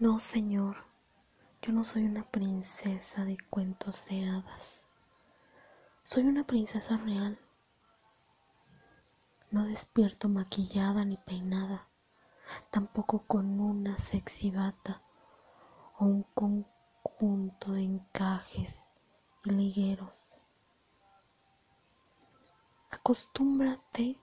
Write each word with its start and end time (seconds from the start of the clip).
No, 0.00 0.20
señor, 0.20 0.76
yo 1.60 1.72
no 1.72 1.82
soy 1.82 2.04
una 2.04 2.22
princesa 2.22 3.24
de 3.24 3.36
cuentos 3.50 4.06
de 4.06 4.30
hadas. 4.30 4.84
Soy 6.04 6.22
una 6.22 6.46
princesa 6.46 6.96
real. 6.98 7.36
No 9.50 9.64
despierto 9.64 10.28
maquillada 10.28 11.04
ni 11.04 11.16
peinada, 11.16 11.88
tampoco 12.70 13.24
con 13.26 13.58
una 13.58 13.96
sexy 13.96 14.52
bata 14.52 15.02
o 15.98 16.04
un 16.04 16.22
conjunto 16.32 17.72
de 17.72 17.82
encajes 17.82 18.80
y 19.42 19.50
ligueros. 19.50 20.38
Acostúmbrate 22.90 24.20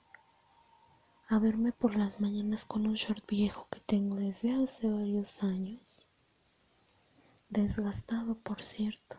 a 1.27 1.39
verme 1.39 1.71
por 1.71 1.95
las 1.95 2.19
mañanas 2.19 2.67
con 2.67 2.85
un 2.85 2.93
short 2.93 3.25
viejo 3.27 3.67
que 3.71 3.79
tengo 3.79 4.15
desde 4.17 4.53
hace 4.53 4.87
varios 4.87 5.41
años, 5.41 6.07
desgastado 7.49 8.35
por 8.35 8.61
cierto, 8.61 9.17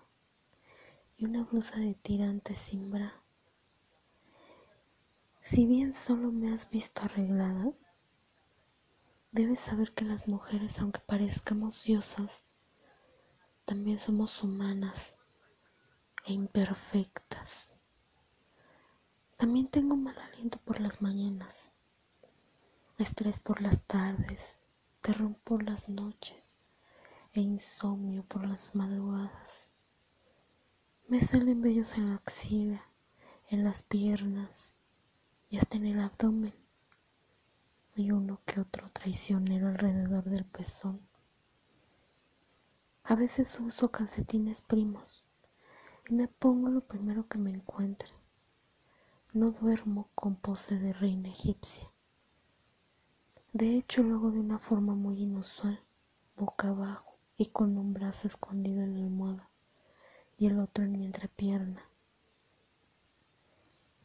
y 1.16 1.24
una 1.24 1.42
blusa 1.42 1.80
de 1.80 1.94
tirantes 1.94 2.58
sin 2.58 2.92
bra. 2.92 3.12
Si 5.42 5.66
bien 5.66 5.94
solo 5.94 6.30
me 6.30 6.52
has 6.52 6.70
visto 6.70 7.02
arreglada, 7.02 7.72
debes 9.32 9.58
saber 9.58 9.92
que 9.92 10.04
las 10.04 10.28
mujeres, 10.28 10.78
aunque 10.78 11.00
parezcamos 11.00 11.82
diosas, 11.82 12.44
también 13.64 13.98
somos 13.98 14.44
humanas 14.44 15.16
e 16.24 16.34
imperfectas. 16.34 17.72
También 19.36 19.66
tengo 19.66 19.96
mal 19.96 20.16
aliento 20.16 20.58
por 20.60 20.80
las 20.80 21.02
mañanas 21.02 21.68
estrés 22.98 23.40
por 23.40 23.60
las 23.60 23.82
tardes, 23.84 24.56
terror 25.02 25.34
por 25.44 25.62
las 25.62 25.88
noches 25.88 26.54
e 27.34 27.40
insomnio 27.40 28.22
por 28.24 28.46
las 28.46 28.74
madrugadas. 28.74 29.66
Me 31.08 31.20
salen 31.20 31.60
vellos 31.60 31.92
en 31.92 32.08
la 32.08 32.16
axila, 32.16 32.82
en 33.48 33.64
las 33.64 33.82
piernas 33.82 34.74
y 35.50 35.58
hasta 35.58 35.76
en 35.76 35.86
el 35.86 36.00
abdomen 36.00 36.54
y 37.94 38.10
uno 38.10 38.40
que 38.46 38.60
otro 38.60 38.88
traicionero 38.90 39.68
alrededor 39.68 40.24
del 40.24 40.44
pezón. 40.44 41.00
A 43.04 43.14
veces 43.14 43.58
uso 43.60 43.90
calcetines 43.90 44.62
primos 44.62 45.22
y 46.08 46.14
me 46.14 46.28
pongo 46.28 46.68
lo 46.68 46.80
primero 46.80 47.28
que 47.28 47.38
me 47.38 47.50
encuentre. 47.50 48.10
No 49.32 49.48
duermo 49.48 50.08
con 50.14 50.36
pose 50.36 50.78
de 50.78 50.92
reina 50.92 51.28
egipcia. 51.28 51.90
De 53.58 53.74
hecho, 53.74 54.02
lo 54.02 54.16
hago 54.16 54.30
de 54.32 54.38
una 54.38 54.58
forma 54.58 54.94
muy 54.94 55.22
inusual, 55.22 55.80
boca 56.36 56.68
abajo 56.68 57.16
y 57.38 57.46
con 57.46 57.78
un 57.78 57.94
brazo 57.94 58.26
escondido 58.26 58.82
en 58.82 58.92
la 58.92 59.00
almohada 59.00 59.48
y 60.36 60.48
el 60.48 60.60
otro 60.60 60.84
en 60.84 60.92
mi 60.92 61.06
entrepierna. 61.06 61.82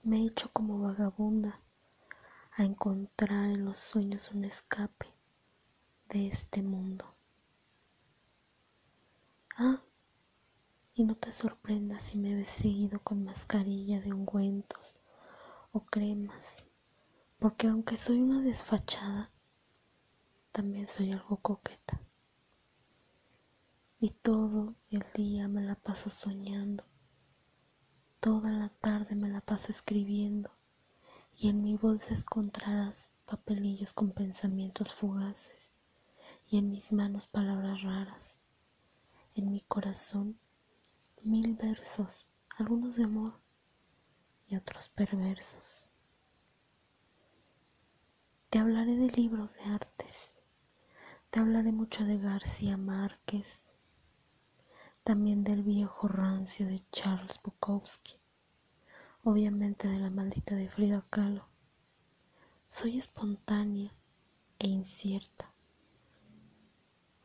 Me 0.04 0.22
he 0.22 0.28
hecho 0.28 0.50
como 0.54 0.80
vagabunda 0.80 1.60
a 2.54 2.64
encontrar 2.64 3.50
en 3.50 3.66
los 3.66 3.78
sueños 3.78 4.32
un 4.32 4.46
escape 4.46 5.08
de 6.08 6.30
este 6.30 6.62
mundo. 6.62 7.14
Ah, 9.58 9.82
y 10.94 11.04
no 11.04 11.16
te 11.16 11.34
sorprendas 11.34 12.06
si 12.06 12.18
me 12.18 12.36
ves 12.36 12.48
seguido 12.48 13.02
con 13.02 13.26
mascarilla 13.26 14.00
de 14.00 14.14
ungüentos 14.14 14.96
o 15.74 15.82
cremas, 15.82 16.56
porque 17.38 17.68
aunque 17.68 17.98
soy 17.98 18.22
una 18.22 18.40
desfachada, 18.42 19.30
también 20.52 20.88
soy 20.88 21.12
algo 21.12 21.38
coqueta. 21.38 22.02
Y 24.00 24.10
todo 24.10 24.76
el 24.90 25.06
día 25.14 25.48
me 25.48 25.62
la 25.62 25.76
paso 25.76 26.10
soñando, 26.10 26.84
toda 28.20 28.52
la 28.52 28.70
tarde 28.70 29.16
me 29.16 29.30
la 29.30 29.42
paso 29.42 29.72
escribiendo 29.72 30.52
y 31.36 31.50
en 31.50 31.64
mi 31.64 31.78
bolsa 31.78 32.14
encontrarás 32.14 33.12
papelillos 33.26 33.94
con 33.94 34.12
pensamientos 34.12 34.94
fugaces 34.94 35.72
y 36.48 36.58
en 36.58 36.70
mis 36.70 36.92
manos 36.92 37.28
palabras 37.28 37.82
raras, 37.84 38.40
en 39.36 39.52
mi 39.52 39.62
corazón 39.62 40.38
mil 41.24 41.56
versos, 41.56 42.28
algunos 42.58 42.96
de 42.96 43.04
amor 43.04 43.40
y 44.48 44.56
otros 44.56 44.90
perversos. 44.90 45.88
Te 48.50 48.60
hablaré 48.60 48.98
de 48.98 49.12
libros 49.12 49.56
de 49.56 49.64
artes 49.64 50.36
te 51.32 51.40
hablaré 51.40 51.72
mucho 51.72 52.04
de 52.04 52.18
García 52.18 52.76
Márquez, 52.76 53.64
también 55.06 55.46
del 55.46 55.64
viejo 55.64 56.10
rancio 56.10 56.68
de 56.68 56.84
Charles 56.92 57.40
Bukowski, 57.42 58.18
obviamente 59.24 59.88
de 59.88 59.98
la 59.98 60.10
maldita 60.10 60.56
de 60.56 60.68
Frida 60.68 61.06
Kahlo. 61.10 61.48
Soy 62.68 62.98
espontánea 62.98 63.94
e 64.60 64.68
incierta. 64.68 65.54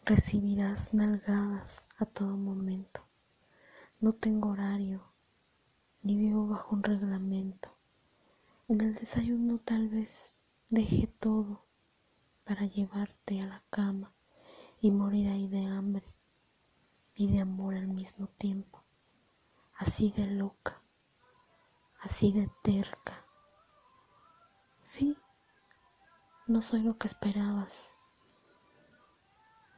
Recibirás 0.04 0.94
nalgadas 0.94 1.84
a 1.98 2.06
todo 2.06 2.36
momento. 2.36 3.04
No 3.98 4.12
tengo 4.12 4.50
horario, 4.50 5.02
ni 6.04 6.16
vivo 6.16 6.46
bajo 6.46 6.76
un 6.76 6.84
reglamento. 6.84 7.76
En 8.68 8.82
el 8.82 8.94
desayuno 8.94 9.58
tal 9.58 9.88
vez 9.88 10.32
deje 10.70 11.08
todo 11.08 11.65
para 12.46 12.64
llevarte 12.64 13.42
a 13.42 13.46
la 13.46 13.62
cama 13.70 14.14
y 14.80 14.92
morir 14.92 15.28
ahí 15.28 15.48
de 15.48 15.66
hambre 15.66 16.14
y 17.16 17.26
de 17.32 17.40
amor 17.40 17.74
al 17.74 17.88
mismo 17.88 18.28
tiempo, 18.28 18.84
así 19.74 20.12
de 20.12 20.28
loca, 20.28 20.80
así 22.00 22.30
de 22.30 22.48
terca. 22.62 23.26
Sí, 24.84 25.18
no 26.46 26.62
soy 26.62 26.82
lo 26.82 26.96
que 26.96 27.08
esperabas. 27.08 27.96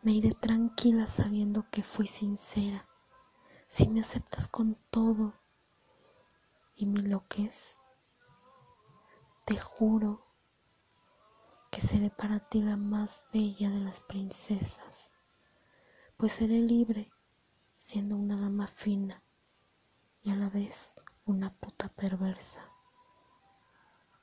Me 0.02 0.12
iré 0.12 0.32
tranquila 0.32 1.06
sabiendo 1.06 1.64
que 1.70 1.82
fui 1.82 2.06
sincera, 2.06 2.86
si 3.66 3.88
me 3.88 4.00
aceptas 4.00 4.46
con 4.46 4.74
todo 4.90 5.32
y 6.76 6.84
mi 6.84 7.00
lo 7.00 7.26
que 7.28 7.46
es, 7.46 7.80
te 9.46 9.56
juro 9.56 10.27
que 11.78 11.86
seré 11.86 12.10
para 12.10 12.40
ti 12.40 12.60
la 12.60 12.76
más 12.76 13.24
bella 13.32 13.70
de 13.70 13.78
las 13.78 14.00
princesas, 14.00 15.12
pues 16.16 16.32
seré 16.32 16.58
libre 16.58 17.08
siendo 17.78 18.16
una 18.16 18.36
dama 18.36 18.66
fina 18.66 19.22
y 20.20 20.32
a 20.32 20.34
la 20.34 20.48
vez 20.48 21.00
una 21.24 21.54
puta 21.54 21.88
perversa. 21.88 22.68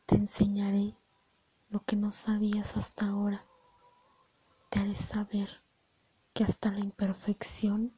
Te 0.05 0.15
enseñaré 0.15 0.97
lo 1.69 1.85
que 1.85 1.95
no 1.95 2.11
sabías 2.11 2.75
hasta 2.75 3.07
ahora. 3.07 3.45
Te 4.69 4.79
haré 4.79 4.97
saber 4.97 5.63
que 6.33 6.43
hasta 6.43 6.71
la 6.71 6.79
imperfección 6.79 7.95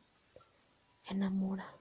enamora. 1.06 1.77